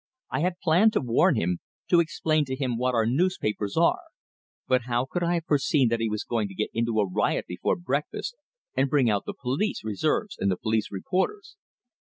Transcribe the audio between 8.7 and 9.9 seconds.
and bring out the police